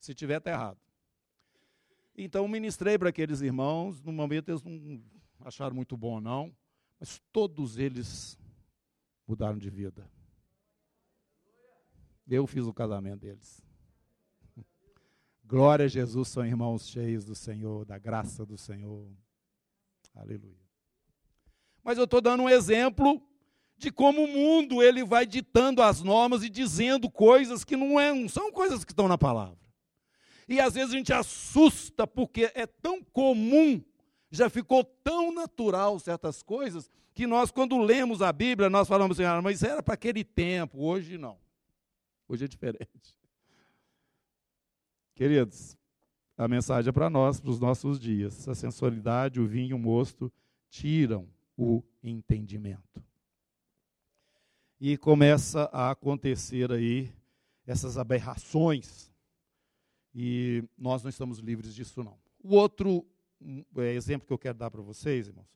[0.00, 0.78] Se tiver, está errado.
[2.20, 4.02] Então, ministrei para aqueles irmãos.
[4.02, 5.00] No momento, eles não
[5.44, 6.52] acharam muito bom, não.
[6.98, 8.36] Mas todos eles
[9.24, 10.04] mudaram de vida.
[12.26, 13.62] Eu fiz o casamento deles.
[15.44, 19.08] Glória a Jesus, são irmãos cheios do Senhor, da graça do Senhor.
[20.12, 20.68] Aleluia.
[21.84, 23.22] Mas eu estou dando um exemplo
[23.76, 28.12] de como o mundo ele vai ditando as normas e dizendo coisas que não, é,
[28.12, 29.67] não são coisas que estão na palavra.
[30.48, 33.82] E às vezes a gente assusta porque é tão comum,
[34.30, 39.26] já ficou tão natural certas coisas, que nós, quando lemos a Bíblia, nós falamos assim,
[39.26, 41.36] ah, mas era para aquele tempo, hoje não.
[42.28, 43.16] Hoje é diferente.
[45.14, 45.76] Queridos,
[46.36, 48.48] a mensagem é para nós, para os nossos dias.
[48.48, 50.32] A sensualidade, o vinho, o mosto
[50.70, 53.02] tiram o entendimento.
[54.80, 57.12] E começa a acontecer aí
[57.66, 59.10] essas aberrações.
[60.20, 62.18] E nós não estamos livres disso, não.
[62.42, 63.06] O outro
[63.76, 65.46] é, exemplo que eu quero dar para vocês, irmãos,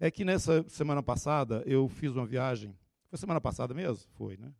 [0.00, 2.76] é que nessa semana passada eu fiz uma viagem.
[3.08, 4.10] Foi semana passada mesmo?
[4.14, 4.52] Foi, né?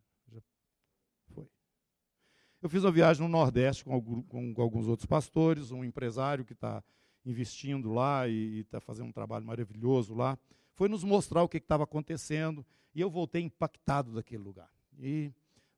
[2.62, 6.52] Eu fiz uma viagem no Nordeste com, com, com alguns outros pastores, um empresário que
[6.52, 6.80] está
[7.26, 10.38] investindo lá e está fazendo um trabalho maravilhoso lá.
[10.72, 14.70] Foi nos mostrar o que estava acontecendo e eu voltei impactado daquele lugar.
[14.96, 15.32] E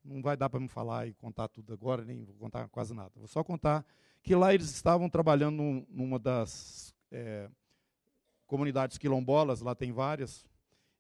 [0.04, 3.12] não vai dar para me falar e contar tudo agora, nem vou contar quase nada.
[3.16, 3.84] Vou só contar
[4.22, 7.48] que lá eles estavam trabalhando num, numa das é,
[8.46, 10.44] comunidades quilombolas, lá tem várias,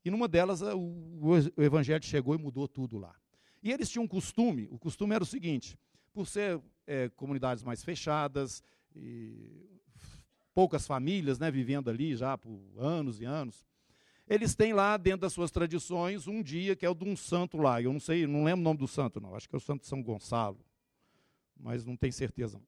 [0.04, 1.20] e numa delas o,
[1.56, 3.14] o evangelho chegou e mudou tudo lá.
[3.62, 5.78] E eles tinham um costume, o costume era o seguinte,
[6.12, 8.62] por ser é, comunidades mais fechadas,
[10.54, 13.66] poucas famílias né, vivendo ali já por anos e anos,
[14.30, 17.58] eles têm lá dentro das suas tradições um dia que é o de um santo
[17.58, 17.82] lá.
[17.82, 19.34] Eu não sei, não lembro o nome do santo, não.
[19.34, 20.64] Acho que é o santo São Gonçalo,
[21.58, 22.62] mas não tenho certeza.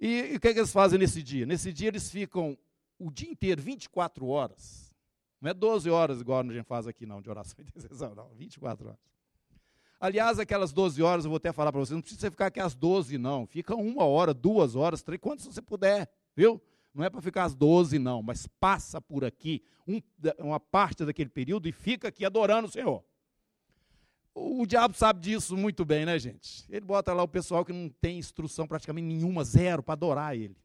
[0.00, 1.44] E, o que, é que eles fazem nesse dia?
[1.44, 2.56] Nesse dia eles ficam
[3.00, 4.94] o dia inteiro, 24 horas.
[5.40, 8.28] Não é 12 horas igual a gente faz aqui, não, de oração e intercessão, não,
[8.36, 9.00] 24 horas.
[9.98, 12.76] Aliás, aquelas 12 horas, eu vou até falar para você, não precisa ficar aqui às
[12.76, 13.44] 12, não.
[13.44, 16.62] Fica uma hora, duas horas, três, quantas você puder, viu?
[16.94, 20.00] Não é para ficar às 12, não, mas passa por aqui um,
[20.38, 23.02] uma parte daquele período e fica aqui adorando o Senhor.
[24.34, 26.64] O, o diabo sabe disso muito bem, né, gente?
[26.68, 30.56] Ele bota lá o pessoal que não tem instrução praticamente nenhuma, zero, para adorar ele.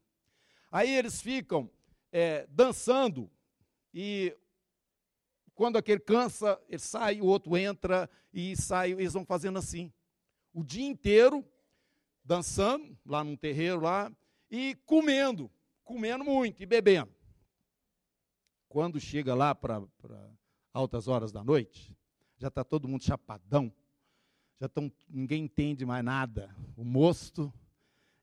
[0.70, 1.70] Aí eles ficam
[2.12, 3.30] é, dançando
[3.92, 4.36] e
[5.54, 9.92] quando aquele cansa, ele sai, o outro entra e sai, eles vão fazendo assim.
[10.52, 11.44] O dia inteiro
[12.22, 14.12] dançando lá num terreiro lá
[14.50, 15.50] e comendo,
[15.88, 17.10] comendo muito e bebendo.
[18.68, 19.82] Quando chega lá para
[20.70, 21.96] altas horas da noite,
[22.36, 23.72] já está todo mundo chapadão,
[24.60, 26.54] já tão, ninguém entende mais nada.
[26.76, 27.50] O mosto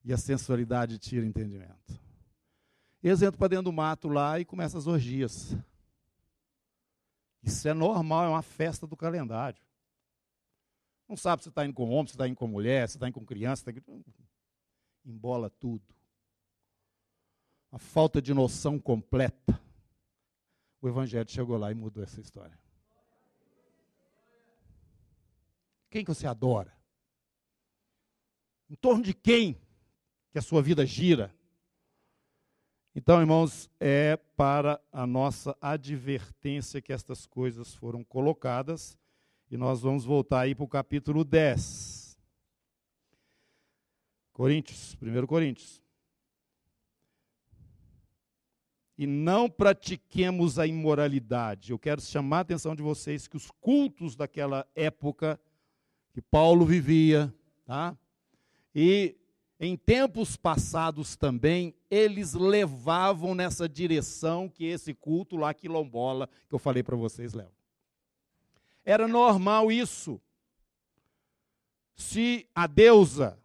[0.03, 1.99] e a sensualidade tira entendimento.
[3.01, 5.55] Eles entram para dentro do mato lá e começam as orgias.
[7.41, 9.59] Isso é normal, é uma festa do calendário.
[11.09, 13.15] Não sabe se está indo com homem, se está indo com mulher, se está indo
[13.15, 13.65] com criança.
[13.65, 14.05] Tá indo...
[15.03, 15.94] Embola tudo.
[17.75, 19.61] A falta de noção completa.
[20.81, 22.57] O Evangelho chegou lá e mudou essa história.
[25.89, 26.73] Quem que você adora?
[28.69, 29.59] Em torno de quem
[30.31, 31.35] que a sua vida gira?
[32.95, 38.97] Então, irmãos, é para a nossa advertência que estas coisas foram colocadas.
[39.51, 42.17] E nós vamos voltar aí para o capítulo 10.
[44.31, 45.84] Coríntios, 1 Coríntios.
[48.97, 51.71] E não pratiquemos a imoralidade.
[51.71, 55.39] Eu quero chamar a atenção de vocês que os cultos daquela época
[56.13, 57.33] que Paulo vivia,
[57.65, 57.97] tá?
[58.73, 59.17] E
[59.59, 66.59] em tempos passados também, eles levavam nessa direção que esse culto lá quilombola, que eu
[66.59, 67.51] falei para vocês, leva.
[68.83, 70.21] Era normal isso.
[71.95, 73.39] Se a deusa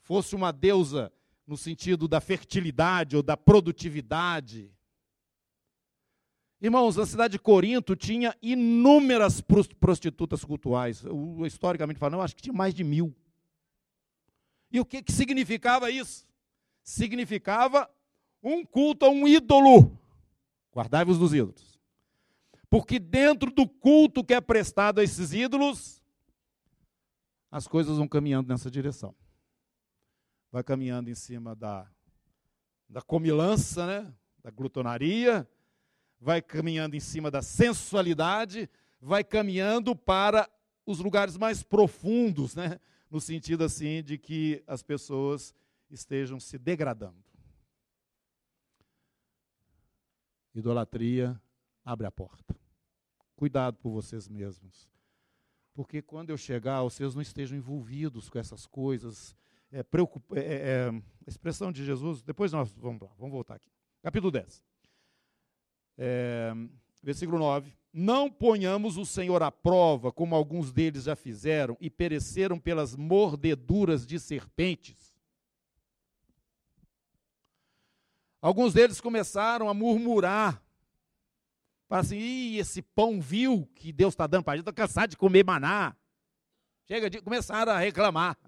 [0.00, 1.12] fosse uma deusa
[1.46, 4.72] no sentido da fertilidade ou da produtividade,
[6.60, 11.02] Irmãos, a cidade de Corinto tinha inúmeras prostitutas cultuais.
[11.04, 13.14] O, historicamente falando, acho que tinha mais de mil.
[14.70, 16.28] E o que, que significava isso?
[16.82, 17.90] Significava
[18.42, 19.98] um culto a um ídolo.
[20.74, 21.80] Guardai-vos dos ídolos.
[22.68, 26.02] Porque dentro do culto que é prestado a esses ídolos,
[27.50, 29.14] as coisas vão caminhando nessa direção.
[30.52, 31.90] Vai caminhando em cima da,
[32.88, 34.14] da comilança, né?
[34.42, 35.48] da glutonaria,
[36.20, 38.68] vai caminhando em cima da sensualidade,
[39.00, 40.48] vai caminhando para
[40.84, 42.78] os lugares mais profundos, né?
[43.10, 45.54] no sentido assim de que as pessoas
[45.90, 47.24] estejam se degradando.
[50.54, 51.40] Idolatria
[51.84, 52.54] abre a porta.
[53.34, 54.88] Cuidado por vocês mesmos.
[55.72, 59.34] Porque quando eu chegar, vocês não estejam envolvidos com essas coisas.
[59.72, 60.36] É, preocup...
[60.36, 63.70] é, é, é a expressão de Jesus, depois nós vamos lá, vamos voltar aqui.
[64.02, 64.69] Capítulo 10
[66.02, 66.54] é,
[67.02, 72.58] versículo 9: Não ponhamos o Senhor à prova, como alguns deles já fizeram, e pereceram
[72.58, 75.14] pelas mordeduras de serpentes.
[78.40, 80.64] Alguns deles começaram a murmurar.
[81.86, 85.10] Falaram assim: Ih, esse pão vil que Deus está dando para a gente, estou cansado
[85.10, 85.94] de comer maná.
[86.88, 87.20] Chega de.
[87.20, 88.38] Começaram a reclamar.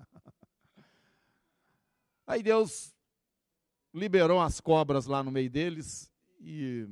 [2.27, 2.95] Aí Deus
[3.93, 6.11] liberou as cobras lá no meio deles
[6.41, 6.89] e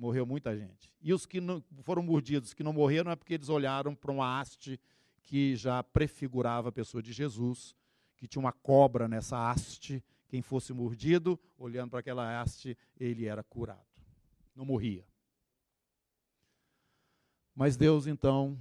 [0.00, 0.90] morreu muita gente.
[1.02, 4.40] E os que não, foram mordidos, que não morreram, é porque eles olharam para uma
[4.40, 4.80] haste
[5.22, 7.76] que já prefigurava a pessoa de Jesus,
[8.16, 10.02] que tinha uma cobra nessa haste.
[10.26, 13.84] Quem fosse mordido, olhando para aquela haste, ele era curado.
[14.56, 15.04] Não morria.
[17.54, 18.58] Mas Deus, então,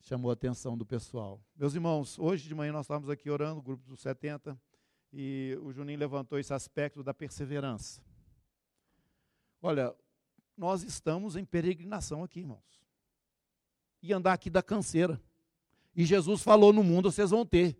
[0.00, 1.40] chamou a atenção do pessoal.
[1.54, 4.58] Meus irmãos, hoje de manhã nós estávamos aqui orando, o grupo dos 70,
[5.12, 8.02] e o Juninho levantou esse aspecto da perseverança.
[9.60, 9.94] Olha,
[10.58, 12.82] nós estamos em peregrinação aqui, irmãos.
[14.02, 15.20] E andar aqui da canseira.
[15.94, 17.78] E Jesus falou: no mundo vocês vão ter.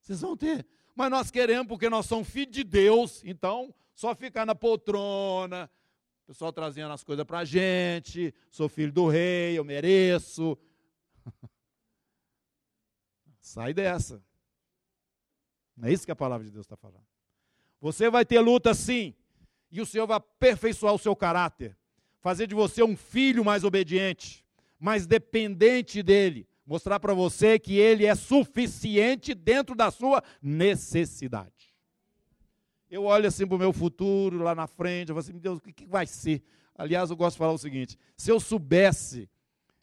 [0.00, 0.66] Vocês vão ter.
[0.94, 5.70] Mas nós queremos, porque nós somos filhos de Deus, então só ficar na poltrona,
[6.24, 10.58] o pessoal trazendo as coisas para a gente, sou filho do rei, eu mereço.
[13.40, 14.22] Sai dessa.
[15.76, 17.06] Não é isso que a palavra de Deus está falando.
[17.80, 19.14] Você vai ter luta sim,
[19.70, 21.76] e o Senhor vai aperfeiçoar o seu caráter,
[22.20, 24.44] fazer de você um filho mais obediente,
[24.78, 31.74] mais dependente dele, mostrar para você que ele é suficiente dentro da sua necessidade.
[32.90, 35.58] Eu olho assim para o meu futuro, lá na frente, eu falo assim, meu Deus,
[35.58, 36.42] o que, vai ser?
[36.74, 39.28] Aliás, eu gosto de falar o seguinte: se eu soubesse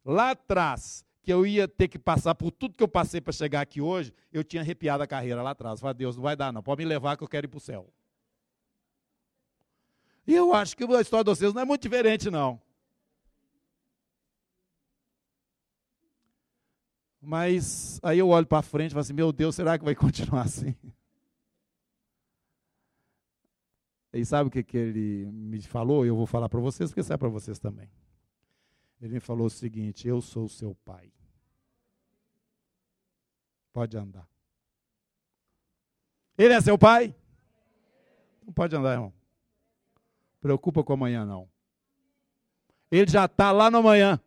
[0.06, 3.62] lá atrás que eu ia ter que passar por tudo que eu passei para chegar
[3.62, 5.80] aqui hoje, eu tinha arrepiado a carreira lá atrás.
[5.80, 6.62] Falei, Deus, não vai dar, não.
[6.62, 7.90] Pode me levar que eu quero ir para o céu.
[10.26, 12.62] E eu acho que a história de vocês não é muito diferente, não.
[17.22, 20.44] Mas aí eu olho para frente e falo assim: meu Deus, será que vai continuar
[20.44, 20.76] assim?
[24.14, 26.06] E sabe o que, que ele me falou?
[26.06, 27.90] Eu vou falar para vocês, porque isso é para vocês também.
[29.02, 31.12] Ele me falou o seguinte: Eu sou seu pai.
[33.72, 34.28] Pode andar.
[36.38, 37.16] Ele é seu pai?
[38.46, 39.14] Não pode andar, irmão.
[40.44, 41.48] Preocupa com amanhã, não.
[42.92, 44.20] Ele já está lá no amanhã.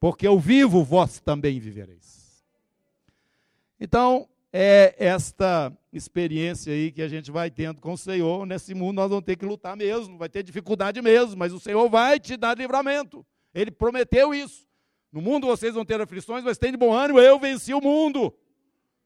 [0.00, 2.44] Porque eu vivo, vós também vivereis.
[3.78, 8.44] Então, é esta experiência aí que a gente vai tendo com o Senhor.
[8.44, 11.88] Nesse mundo nós vamos ter que lutar mesmo, vai ter dificuldade mesmo, mas o Senhor
[11.88, 13.24] vai te dar livramento.
[13.54, 14.66] Ele prometeu isso.
[15.12, 18.34] No mundo vocês vão ter aflições, mas tem de bom ânimo, eu venci o mundo.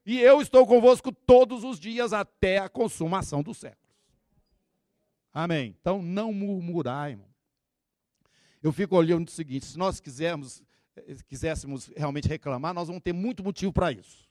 [0.03, 3.80] E eu estou convosco todos os dias até a consumação dos séculos.
[5.33, 5.75] Amém.
[5.79, 7.27] Então não murmurar, irmão.
[8.61, 10.63] Eu fico olhando o seguinte: se nós quisermos,
[10.95, 14.29] eh, quiséssemos realmente reclamar, nós vamos ter muito motivo para isso.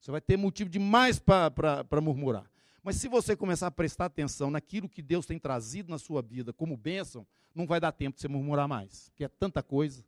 [0.00, 2.48] Você vai ter motivo demais para murmurar.
[2.82, 6.52] Mas se você começar a prestar atenção naquilo que Deus tem trazido na sua vida
[6.52, 10.04] como bênção, não vai dar tempo de você murmurar mais, porque é tanta coisa.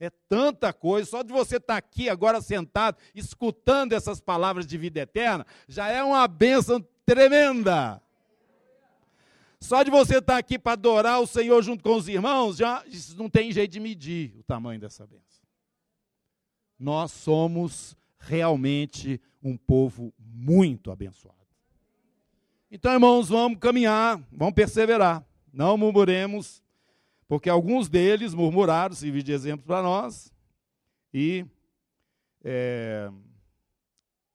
[0.00, 4.76] É tanta coisa, só de você estar tá aqui agora sentado, escutando essas palavras de
[4.76, 8.02] vida eterna, já é uma bênção tremenda.
[9.60, 12.84] Só de você estar tá aqui para adorar o Senhor junto com os irmãos, já
[13.16, 15.42] não tem jeito de medir o tamanho dessa bênção.
[16.78, 21.36] Nós somos realmente um povo muito abençoado.
[22.70, 25.26] Então, irmãos, vamos caminhar, vamos perseverar.
[25.52, 26.62] Não murmuremos,
[27.26, 30.32] porque alguns deles murmuraram, servir de exemplo para nós.
[31.12, 31.44] E,
[32.44, 33.10] é,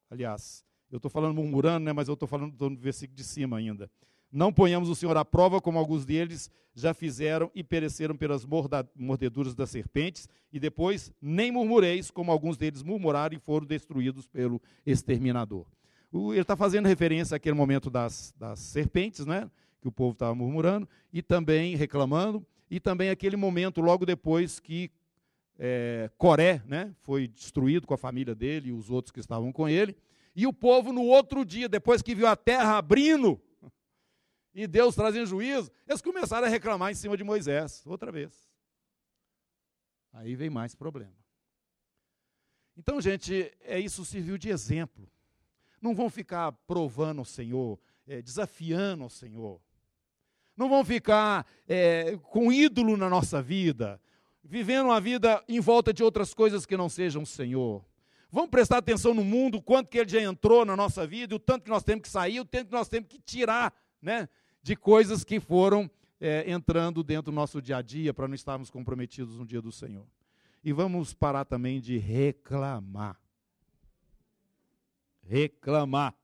[0.09, 3.89] aliás, eu estou falando murmurando, né, mas eu estou falando do versículo de cima ainda.
[4.34, 8.43] Não ponhamos o Senhor à prova, como alguns deles já fizeram e pereceram pelas
[8.95, 14.59] mordeduras das serpentes, e depois nem murmureis, como alguns deles murmuraram e foram destruídos pelo
[14.84, 15.67] exterminador.
[16.11, 19.51] Ele está fazendo referência àquele momento das, das serpentes, né?
[19.79, 24.89] que o povo estava murmurando, e também reclamando, e também aquele momento logo depois que
[25.59, 26.91] é, Coré né?
[27.03, 29.95] foi destruído com a família dele e os outros que estavam com ele,
[30.36, 33.39] e o povo no outro dia, depois que viu a terra abrindo,
[34.54, 38.32] e Deus trazendo juízo, eles começaram a reclamar em cima de Moisés, outra vez.
[40.14, 41.16] Aí vem mais problema.
[42.78, 45.10] Então, gente, é isso serviu de exemplo.
[45.82, 49.60] Não vão ficar provando o Senhor, é, desafiando o Senhor.
[50.56, 53.99] Não vão ficar é, com ídolo na nossa vida,
[54.43, 57.84] vivendo uma vida em volta de outras coisas que não sejam o Senhor.
[58.32, 61.39] Vamos prestar atenção no mundo, o quanto que ele já entrou na nossa vida, o
[61.39, 64.28] tanto que nós temos que sair, o tanto que nós temos que tirar, né?
[64.64, 68.70] De coisas que foram é, entrando dentro do nosso dia a dia para não estarmos
[68.70, 70.07] comprometidos no dia do Senhor.
[70.64, 73.20] E vamos parar também de reclamar.
[75.22, 76.16] Reclamar.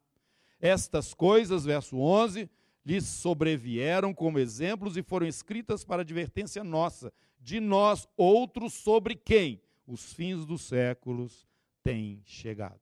[0.61, 2.49] Estas coisas, verso 11,
[2.85, 7.11] lhes sobrevieram como exemplos e foram escritas para advertência nossa,
[7.41, 11.45] de nós outros sobre quem os fins dos séculos
[11.83, 12.79] têm chegado.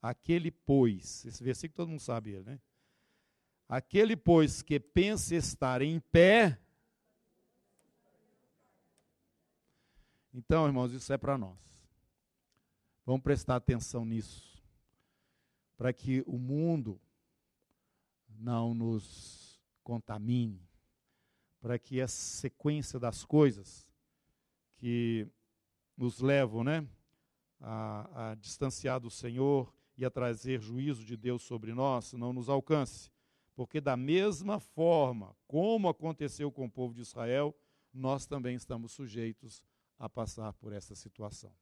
[0.00, 2.58] Aquele, pois, esse versículo todo mundo sabe, né?
[3.70, 6.58] Aquele, pois, que pensa estar em pé.
[10.34, 11.56] Então, irmãos, isso é para nós.
[13.06, 14.60] Vamos prestar atenção nisso.
[15.76, 17.00] Para que o mundo
[18.28, 20.68] não nos contamine.
[21.60, 23.88] Para que essa sequência das coisas
[24.78, 25.28] que
[25.96, 26.84] nos levam né,
[27.60, 32.48] a, a distanciar do Senhor e a trazer juízo de Deus sobre nós não nos
[32.48, 33.12] alcance
[33.60, 37.54] porque, da mesma forma como aconteceu com o povo de Israel,
[37.92, 39.62] nós também estamos sujeitos
[39.98, 41.52] a passar por essa situação.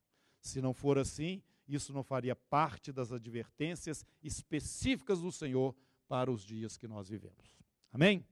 [0.40, 5.74] Se não for assim, isso não faria parte das advertências específicas do Senhor
[6.06, 7.58] para os dias que nós vivemos.
[7.92, 8.24] Amém?